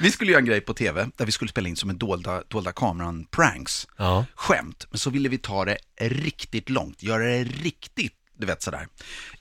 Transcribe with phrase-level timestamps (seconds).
[0.00, 2.42] Vi skulle göra en grej på tv där vi skulle spela in som en dolda,
[2.48, 3.88] dolda kameran-pranks.
[3.96, 4.24] Ja.
[4.34, 8.86] Skämt, men så ville vi ta det riktigt långt, göra det riktigt, du vet sådär.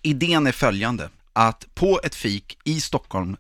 [0.01, 3.37] Idén är följande, att på ett fik i Stockholm,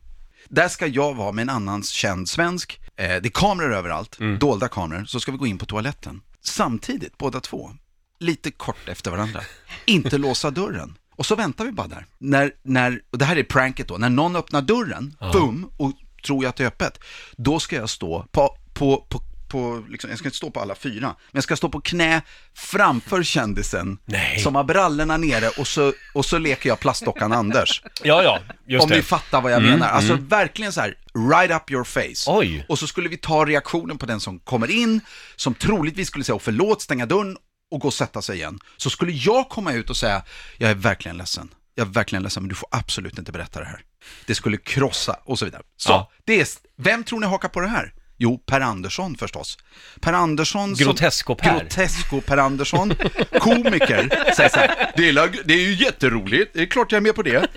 [0.49, 4.67] där ska jag vara med en annan känd svensk, eh, det är kameror överallt, dolda
[4.67, 6.21] kameror, så ska vi gå in på toaletten.
[6.41, 7.71] Samtidigt, båda två,
[8.19, 9.41] lite kort efter varandra,
[9.85, 10.97] inte låsa dörren.
[11.15, 12.05] Och så väntar vi bara där.
[12.17, 15.91] När, när, och det här är pranket då, när någon öppnar dörren, bum, och
[16.27, 16.99] tror jag att det är öppet,
[17.37, 20.75] då ska jag stå på, på, på, på liksom, jag ska inte stå på alla
[20.75, 22.21] fyra, men jag ska stå på knä
[22.55, 24.39] framför kändisen Nej.
[24.39, 27.81] som har brallorna nere och så, och så leker jag plastdockan Anders.
[28.03, 28.95] Ja, ja, just Om det.
[28.95, 29.87] ni fattar vad jag menar.
[29.89, 30.97] Alltså verkligen så här,
[31.31, 32.31] right up your face.
[32.31, 32.65] Oj.
[32.69, 35.01] Och så skulle vi ta reaktionen på den som kommer in,
[35.35, 37.37] som troligtvis skulle säga "Åh, förlåt, stänga dörren
[37.71, 38.59] och gå och sätta sig igen.
[38.77, 40.21] Så skulle jag komma ut och säga,
[40.57, 41.49] jag är verkligen ledsen.
[41.79, 43.81] Jag är verkligen ledsen, men du får absolut inte berätta det här.
[44.25, 45.61] Det skulle krossa och så vidare.
[45.77, 46.11] Så, Ja.
[46.25, 47.93] det är, vem tror ni hakar på det här?
[48.17, 49.57] Jo, Per Andersson förstås.
[50.01, 50.73] Per Andersson.
[50.75, 51.59] Grotesko-Per.
[51.59, 52.93] Grotesko-Per Andersson,
[53.39, 57.01] komiker, säger så här, det är, det är ju jätteroligt, det är klart jag är
[57.01, 57.47] med på det.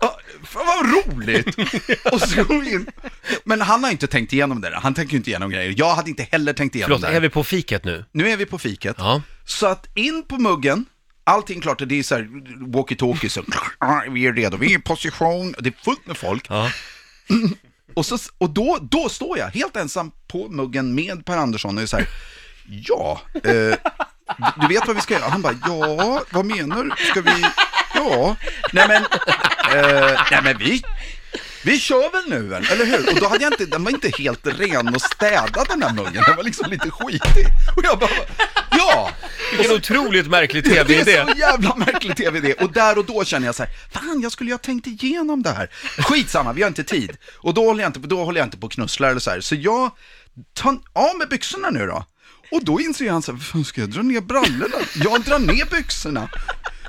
[0.00, 1.46] Ja, Fan vad roligt!
[2.12, 2.86] Och så går vi in.
[3.44, 4.76] Men han har inte tänkt igenom det där.
[4.76, 5.74] Han tänker ju inte igenom grejer.
[5.76, 7.16] Jag hade inte heller tänkt igenom Förlåt, det.
[7.16, 8.04] är vi på fiket nu?
[8.12, 8.96] Nu är vi på fiket.
[8.98, 9.22] Ja.
[9.44, 10.84] Så att in på muggen,
[11.28, 12.22] allting klart, det är så här
[12.66, 13.42] walkie-talkie, så
[13.78, 16.46] "Ah, vi är redo, vi är i position, det är fullt med folk.
[16.48, 16.70] Ja.
[17.94, 21.82] Och, så, och då, då står jag helt ensam på muggen med Per Andersson och
[21.82, 22.06] är så här,
[22.66, 23.76] ja, eh,
[24.60, 25.28] du vet vad vi ska göra?
[25.28, 26.90] Han bara, ja, vad menar du?
[27.10, 27.44] Ska vi,
[27.94, 28.36] ja,
[28.72, 29.02] nej men,
[29.76, 30.82] eh, nej men vi,
[31.64, 33.08] vi kör väl nu eller hur?
[33.14, 36.22] Och då hade jag inte, den var inte helt ren och städad den här muggen,
[36.26, 37.46] den var liksom lite skitig.
[37.76, 38.10] Och jag bara,
[38.78, 39.10] ja,
[39.56, 41.24] Vilken otroligt märklig det är tv-idé.
[41.32, 42.54] så jävla märklig tv-idé.
[42.54, 45.42] Och där och då känner jag så här, fan jag skulle ju ha tänkt igenom
[45.42, 45.70] det här.
[45.98, 47.16] Skitsamma, vi har inte tid.
[47.36, 49.40] Och då håller jag inte, då håller jag inte på och knusslar eller så här.
[49.40, 49.90] Så jag
[50.52, 52.04] tar av med byxorna nu då.
[52.50, 54.76] Och då inser han så här, fan ska jag dra ner brallorna?
[54.94, 56.28] Jag drar ner byxorna.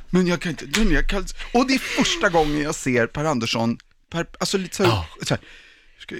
[0.10, 1.34] Men jag kan inte dra ner kalls...
[1.54, 3.78] Och det är första gången jag ser Per Andersson,
[4.12, 5.44] per, alltså lite så här, så här
[6.00, 6.16] ska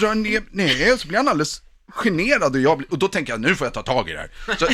[0.00, 3.40] drar ner, nej, så blir han alldeles generad och, jag blir, och då tänker jag,
[3.40, 4.56] nu får jag ta tag i det här.
[4.58, 4.66] Så,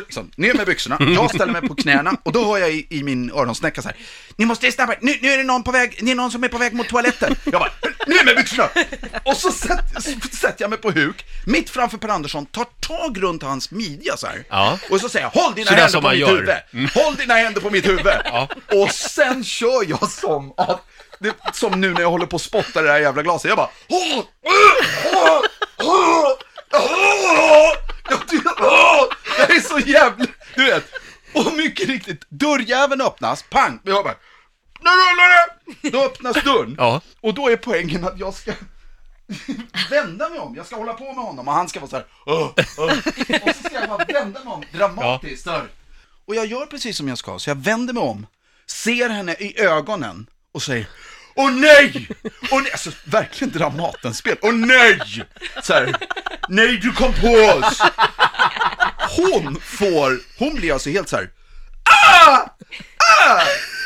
[0.00, 3.02] liksom, ner med byxorna, jag ställer mig på knäna och då hör jag i, i
[3.02, 3.96] min öronsnäcka så här,
[4.36, 6.48] ni måste snabba, nu, nu är det någon på väg, det är någon som är
[6.48, 7.34] på väg mot toaletten.
[7.44, 7.70] Jag bara,
[8.06, 8.68] ner med byxorna!
[9.24, 13.22] Och så sätter så sätter jag mig på huk, mitt framför Per Andersson, tar tag
[13.22, 14.44] runt hans midja så här.
[14.50, 14.78] Ja.
[14.90, 16.28] Och så säger jag, håll dina händer som på mitt gör.
[16.72, 16.90] huvud!
[16.94, 18.06] Håll dina händer på mitt huvud!
[18.82, 20.86] Och sen kör jag som att,
[21.18, 23.70] det, som nu när jag håller på att spotta det här jävla glaset, jag bara
[23.88, 25.40] "Åh, åh, åh,
[25.78, 26.38] åh,
[26.72, 27.72] åh."
[28.10, 28.20] Jag
[29.48, 30.84] Det är så jävla, du vet.
[31.34, 34.14] Och mycket riktigt, dörrjäveln öppnas, pang, jag bara
[34.80, 35.28] nu rullar
[35.82, 35.90] det!
[35.90, 36.74] Då öppnas dörren.
[36.78, 37.00] Ja.
[37.20, 38.52] Och då är poängen att jag ska
[39.90, 42.06] vända mig om, jag ska hålla på med honom och han ska vara så här.
[42.26, 42.60] Och
[43.56, 45.46] så ska jag bara vända mig om dramatiskt.
[45.46, 45.66] här.
[46.26, 48.26] Och jag gör precis som jag ska, så jag vänder mig om,
[48.66, 50.88] ser henne i ögonen och säger
[51.36, 52.08] Åh nej!
[52.50, 52.72] Åh nej!
[52.72, 54.36] Alltså verkligen Dramatenspel.
[54.42, 55.00] Åh nej!
[55.62, 55.96] Så här,
[56.48, 57.80] nej du kom på oss!
[59.16, 61.30] Hon får, hon blir alltså helt så här.
[61.84, 62.38] Ah!
[63.24, 63.42] Ah!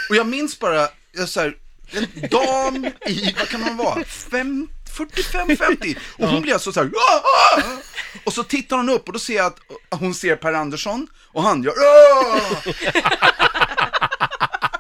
[0.09, 1.55] Och jag minns bara, jag så här,
[1.93, 6.91] en dam i, vad kan man vara, fem, 45-50 och hon blir alltså så här,
[6.95, 7.23] ah,
[7.57, 7.63] ah!
[8.25, 9.59] och så tittar hon upp och då ser jag att
[10.01, 12.57] hon ser Per Andersson och han gör, ah!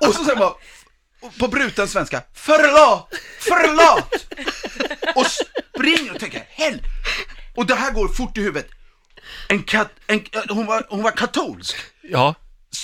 [0.00, 0.52] och så säger
[1.38, 3.08] på bruten svenska, förlåt,
[3.38, 4.26] förlåt!
[5.14, 6.82] Och springer och tänker, hell!
[7.56, 8.68] Och det här går fort i huvudet.
[9.48, 11.76] En kat, en, hon, var, hon var katolsk.
[12.02, 12.34] Ja.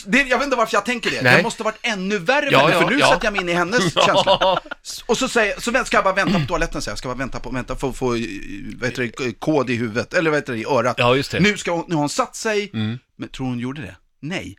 [0.07, 1.23] Det, jag vet inte varför jag tänker det.
[1.23, 1.37] Nej.
[1.37, 3.13] Det måste varit ännu värre Ja, med ja, för nu ja.
[3.13, 4.61] sätter jag mig in i hennes känsla.
[5.07, 6.99] Och så säger så ska jag bara vänta på toaletten, säger jag.
[6.99, 10.39] ska bara vänta på, vänta att få, vad heter det, kod i huvudet, eller vad
[10.39, 10.95] heter det, i örat.
[10.99, 11.39] Ja, just det.
[11.39, 11.51] Mm.
[11.51, 12.71] Nu, ska hon, nu har hon satt sig,
[13.17, 13.97] men tror hon gjorde det?
[14.21, 14.57] Nej.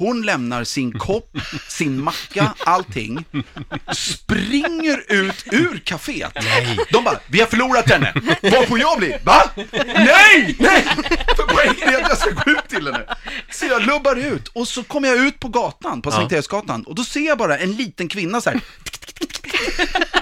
[0.00, 1.36] Hon lämnar sin kopp,
[1.68, 3.24] sin macka, allting,
[3.92, 6.32] springer ut ur kaféet.
[6.34, 6.78] Nej.
[6.90, 8.12] De bara, vi har förlorat henne.
[8.42, 9.16] Vad får jag bli?
[9.24, 9.50] Va?
[9.94, 10.82] Nej, nej!
[11.36, 13.04] För poängen är att jag ska gå ut till henne.
[13.50, 16.94] Så jag lubbar ut och så kommer jag ut på gatan, på Sankt Eriksgatan och
[16.94, 18.60] då ser jag bara en liten kvinna så här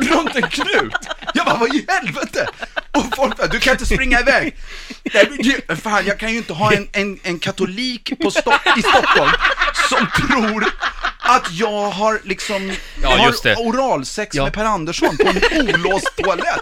[0.00, 0.94] runt en knut.
[1.34, 2.46] Jag bara, vad i helvete?
[2.92, 4.56] Och folk bara, du kan inte springa iväg.
[5.14, 9.30] Nej, fan, jag kan ju inte ha en, en, en katolik på Stock, i Stockholm
[9.88, 10.64] som tror
[11.18, 14.44] att jag har liksom Ja, har oralsex Ja.
[14.44, 16.60] med Per Andersson på en olåst toalett.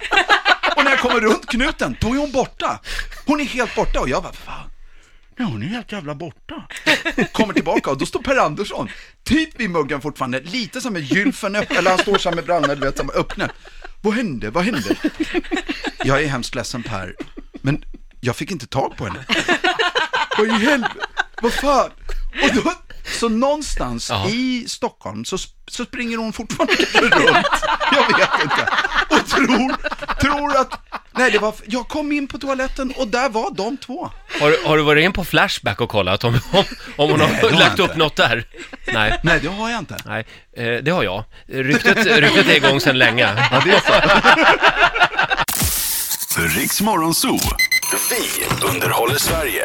[0.76, 2.78] Och när jag kommer runt knuten, då är hon borta.
[3.26, 4.70] Hon är helt borta och jag bara, fan.
[5.38, 6.54] Ja, hon är helt jävla borta.
[7.32, 8.88] Kommer tillbaka och då står Per Andersson,
[9.24, 12.80] typ vid muggen fortfarande, lite som med gylfen eller han står så med brallorna, du
[12.80, 13.48] vet, som öppna.
[14.06, 14.96] Vad hände, vad hände?
[16.04, 17.14] Jag är hemskt ledsen Per,
[17.62, 17.82] men
[18.20, 19.24] jag fick inte tag på henne.
[20.38, 20.94] Vad i helvete,
[21.42, 21.90] vad fan?
[22.42, 22.72] Och då,
[23.18, 24.28] så någonstans Ja.
[24.28, 25.38] i Stockholm så,
[25.68, 27.46] så springer hon fortfarande runt,
[27.92, 28.68] jag vet inte,
[29.10, 29.76] och tror,
[30.20, 30.85] tror att,
[31.16, 34.10] nej det var, jag kom in på toaletten och där var de två.
[34.40, 36.64] Har, har du varit in på Flashback och kollat om, om,
[36.96, 38.44] om hon Nej, har det har jag lagt upp något där?
[38.92, 39.96] Nej, Nej, det har jag inte.
[40.04, 40.26] nej,
[40.56, 41.24] eh, det har jag.
[41.46, 43.26] Ryktet, ryktet är igång sedan länge.
[43.50, 43.92] Ja, det är så.
[46.60, 47.38] Riks Morgonzoo.
[48.10, 49.62] Vi underhåller Sverige.